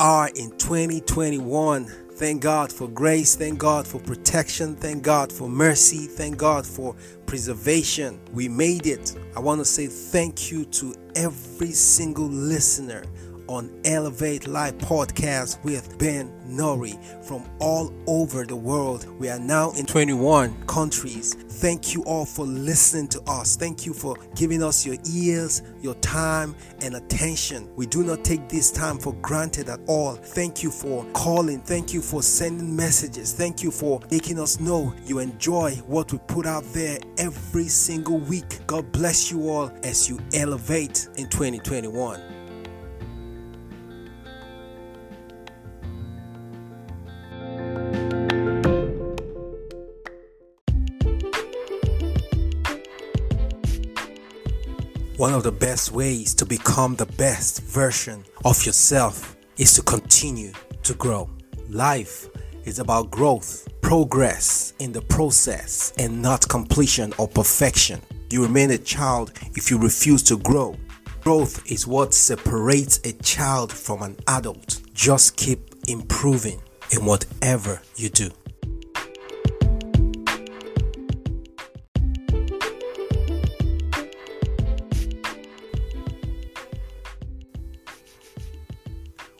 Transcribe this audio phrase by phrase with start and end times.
[0.00, 1.84] Are in 2021.
[2.12, 3.34] Thank God for grace.
[3.34, 4.76] Thank God for protection.
[4.76, 6.06] Thank God for mercy.
[6.06, 6.94] Thank God for
[7.26, 8.20] preservation.
[8.32, 9.18] We made it.
[9.36, 13.02] I want to say thank you to every single listener
[13.48, 19.06] on Elevate Live podcast with Ben Nori from all over the world.
[19.18, 21.34] We are now in 21 countries.
[21.34, 23.56] Thank you all for listening to us.
[23.56, 27.68] Thank you for giving us your ears, your time, and attention.
[27.74, 30.14] We do not take this time for granted at all.
[30.14, 31.60] Thank you for calling.
[31.60, 33.32] Thank you for sending messages.
[33.32, 38.18] Thank you for making us know you enjoy what we put out there every single
[38.18, 38.60] week.
[38.66, 42.37] God bless you all as you elevate in 2021.
[55.18, 60.52] One of the best ways to become the best version of yourself is to continue
[60.84, 61.28] to grow.
[61.68, 62.28] Life
[62.64, 68.00] is about growth, progress in the process, and not completion or perfection.
[68.30, 70.76] You remain a child if you refuse to grow.
[71.22, 74.80] Growth is what separates a child from an adult.
[74.94, 78.30] Just keep improving in whatever you do.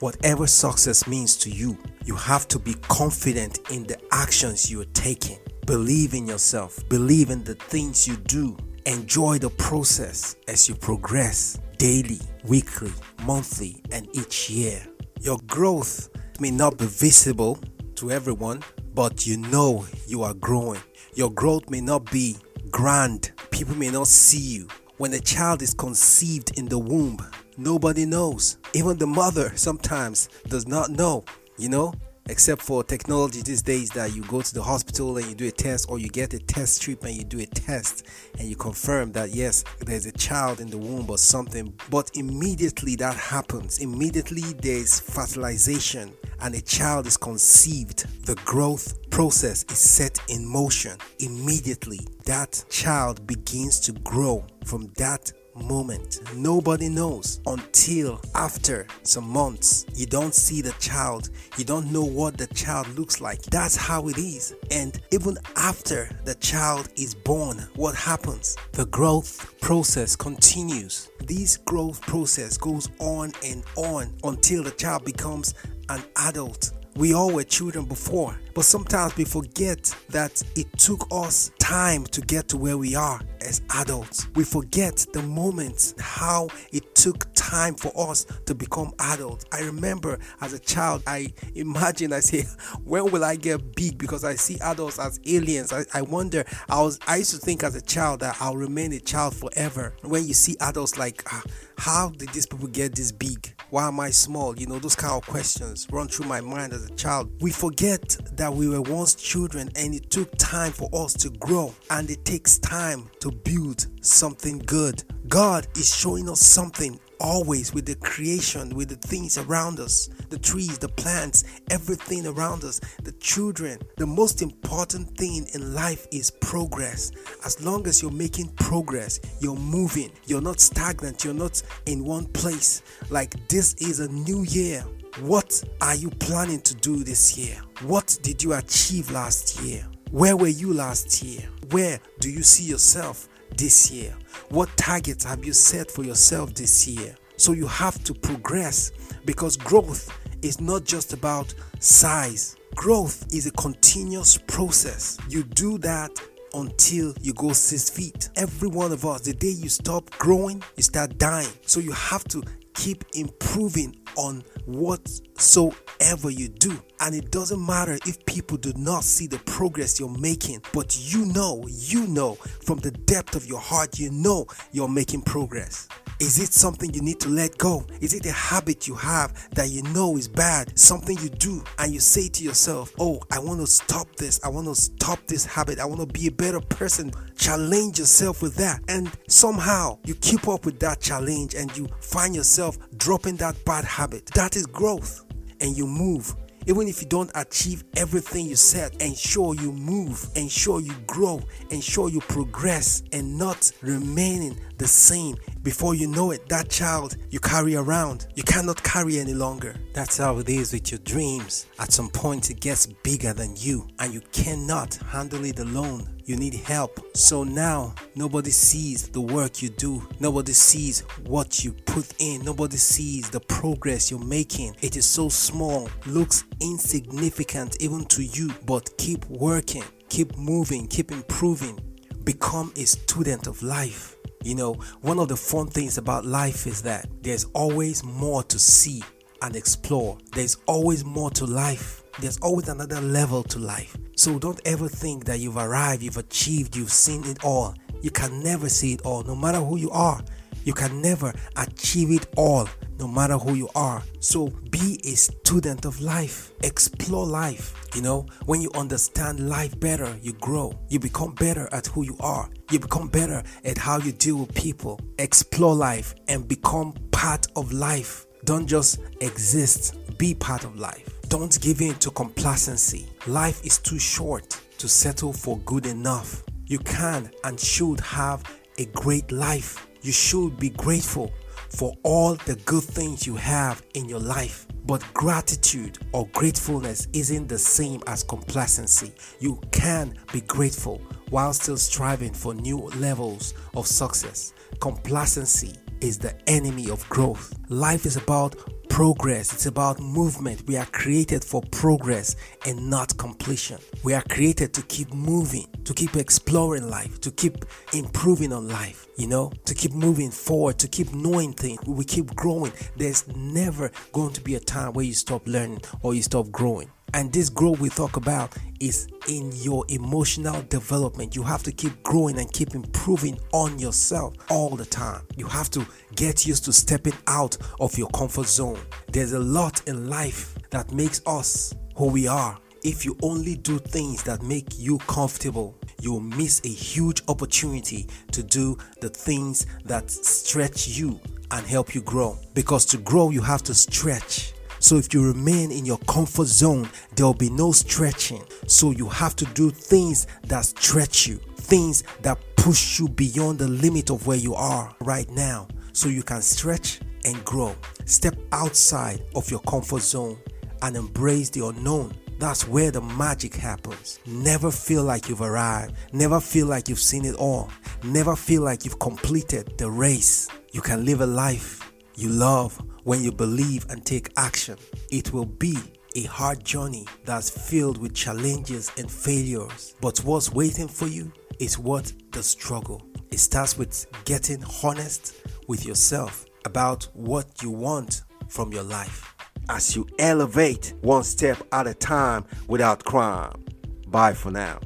[0.00, 5.38] Whatever success means to you, you have to be confident in the actions you're taking.
[5.66, 8.56] Believe in yourself, believe in the things you do.
[8.86, 12.92] Enjoy the process as you progress daily, weekly,
[13.24, 14.82] monthly, and each year.
[15.20, 16.08] Your growth
[16.40, 17.58] may not be visible
[17.96, 18.62] to everyone,
[18.94, 20.80] but you know you are growing.
[21.14, 22.38] Your growth may not be
[22.70, 24.68] grand, people may not see you.
[24.96, 27.18] When a child is conceived in the womb,
[27.60, 28.56] nobody knows.
[28.74, 31.24] Even the mother sometimes does not know,
[31.58, 31.92] you know,
[32.28, 35.50] except for technology these days that you go to the hospital and you do a
[35.50, 38.06] test or you get a test strip and you do a test
[38.38, 41.74] and you confirm that yes there's a child in the womb or something.
[41.90, 43.78] But immediately that happens.
[43.78, 48.06] Immediately there's fertilization and a child is conceived.
[48.24, 50.96] The growth process is set in motion.
[51.18, 55.32] Immediately that child begins to grow from that
[55.62, 56.20] moment.
[56.34, 59.86] Nobody knows until after some months.
[59.94, 63.42] You don't see the child, you don't know what the child looks like.
[63.42, 64.54] That's how it is.
[64.70, 68.56] And even after the child is born, what happens?
[68.72, 71.10] The growth process continues.
[71.26, 75.54] This growth process goes on and on until the child becomes
[75.88, 81.50] an adult we all were children before, but sometimes we forget that it took us
[81.58, 84.28] time to get to where we are as adults.
[84.34, 89.46] We forget the moments, how it took time for us to become adults.
[89.50, 92.42] I remember as a child, I imagine, I say,
[92.84, 93.96] when will I get big?
[93.96, 95.72] Because I see adults as aliens.
[95.72, 98.92] I, I wonder, I was, I used to think as a child that I'll remain
[98.92, 99.94] a child forever.
[100.02, 101.42] When you see adults like, ah,
[101.78, 103.49] how did these people get this big?
[103.70, 104.58] Why am I small?
[104.58, 107.30] You know, those kind of questions run through my mind as a child.
[107.40, 111.72] We forget that we were once children and it took time for us to grow,
[111.90, 115.04] and it takes time to build something good.
[115.28, 120.38] God is showing us something always with the creation, with the things around us the
[120.38, 123.78] trees, the plants, everything around us, the children.
[123.96, 127.12] The most important thing in life is progress.
[127.44, 132.26] As long as you're making progress, you're moving, you're not stagnant, you're not in one
[132.26, 132.82] place.
[133.10, 134.84] Like this is a new year.
[135.20, 137.56] What are you planning to do this year?
[137.82, 139.84] What did you achieve last year?
[140.12, 141.48] Where were you last year?
[141.70, 144.14] Where do you see yourself this year?
[144.48, 147.14] What targets have you set for yourself this year?
[147.36, 148.92] So you have to progress
[149.24, 152.56] because growth is not just about size.
[152.74, 155.18] Growth is a continuous process.
[155.28, 156.10] You do that
[156.54, 158.30] until you go six feet.
[158.36, 161.48] Every one of us, the day you stop growing, you start dying.
[161.66, 162.42] So you have to
[162.80, 166.82] keep improving on whatsoever you do.
[167.00, 171.26] And it doesn't matter if people do not see the progress you're making, but you
[171.26, 175.88] know, you know from the depth of your heart, you know you're making progress.
[176.20, 177.86] Is it something you need to let go?
[178.02, 180.78] Is it a habit you have that you know is bad?
[180.78, 184.38] Something you do and you say to yourself, Oh, I want to stop this.
[184.44, 185.78] I want to stop this habit.
[185.78, 187.10] I want to be a better person.
[187.36, 188.82] Challenge yourself with that.
[188.88, 193.86] And somehow you keep up with that challenge and you find yourself dropping that bad
[193.86, 194.26] habit.
[194.34, 195.24] That is growth.
[195.62, 196.36] And you move
[196.66, 201.40] even if you don't achieve everything you set, ensure you move, ensure you grow,
[201.70, 207.38] ensure you progress, and not remaining the same Before you know it, that child you
[207.38, 209.74] carry around, you cannot carry any longer.
[209.92, 211.66] That's how it is with your dreams.
[211.78, 216.08] At some point, it gets bigger than you, and you cannot handle it alone.
[216.24, 216.98] You need help.
[217.14, 222.78] So now, nobody sees the work you do, nobody sees what you put in, nobody
[222.78, 224.76] sees the progress you're making.
[224.80, 231.12] It is so small, looks insignificant even to you, but keep working, keep moving, keep
[231.12, 231.78] improving.
[232.24, 234.16] Become a student of life.
[234.42, 238.58] You know, one of the fun things about life is that there's always more to
[238.58, 239.02] see
[239.42, 240.16] and explore.
[240.32, 242.02] There's always more to life.
[242.20, 243.96] There's always another level to life.
[244.16, 247.74] So don't ever think that you've arrived, you've achieved, you've seen it all.
[248.00, 250.22] You can never see it all, no matter who you are.
[250.64, 252.66] You can never achieve it all,
[253.00, 254.02] no matter who you are.
[254.20, 256.52] So be a student of life.
[256.62, 257.74] Explore life.
[257.94, 260.78] You know, when you understand life better, you grow.
[260.88, 262.48] You become better at who you are.
[262.70, 265.00] You become better at how you deal with people.
[265.18, 268.26] Explore life and become part of life.
[268.44, 271.20] Don't just exist, be part of life.
[271.28, 273.06] Don't give in to complacency.
[273.26, 276.42] Life is too short to settle for good enough.
[276.66, 278.42] You can and should have
[278.78, 281.30] a great life you should be grateful
[281.70, 284.66] for all the good things you have in your life.
[284.86, 289.12] But gratitude or gratefulness isn't the same as complacency.
[289.38, 291.00] You can be grateful
[291.30, 294.52] while still striving for new levels of success.
[294.80, 297.54] Complacency is the enemy of growth.
[297.68, 298.56] Life is about
[298.90, 300.66] progress, it's about movement.
[300.66, 303.78] We are created for progress and not completion.
[304.04, 307.64] We are created to keep moving, to keep exploring life, to keep
[307.94, 311.80] improving on life, you know, to keep moving forward, to keep knowing things.
[311.86, 312.72] We keep growing.
[312.96, 316.90] There's never going to be a time where you stop learning or you stop growing.
[317.14, 321.34] And this growth we talk about is in your emotional development.
[321.36, 325.22] You have to keep growing and keep improving on yourself all the time.
[325.36, 328.80] You have to get used to stepping out of your comfort zone.
[329.12, 332.58] There's a lot in life that makes us who we are.
[332.82, 338.08] If you only do things that make you comfortable, you will miss a huge opportunity
[338.32, 341.20] to do the things that stretch you
[341.50, 342.38] and help you grow.
[342.54, 344.54] Because to grow, you have to stretch.
[344.80, 348.42] So if you remain in your comfort zone, there will be no stretching.
[348.66, 353.68] So you have to do things that stretch you, things that push you beyond the
[353.68, 357.76] limit of where you are right now so you can stretch and grow.
[358.06, 360.38] Step outside of your comfort zone
[360.82, 362.12] and embrace the unknown.
[362.38, 364.18] That's where the magic happens.
[364.26, 365.94] Never feel like you've arrived.
[366.14, 367.70] Never feel like you've seen it all.
[368.02, 370.48] Never feel like you've completed the race.
[370.72, 371.89] You can live a life
[372.20, 374.76] you love when you believe and take action.
[375.10, 375.76] It will be
[376.14, 379.94] a hard journey that's filled with challenges and failures.
[380.00, 383.02] But what's waiting for you is what the struggle.
[383.30, 385.36] It starts with getting honest
[385.68, 389.34] with yourself about what you want from your life.
[389.68, 393.64] As you elevate one step at a time without crime.
[394.08, 394.80] Bye for now.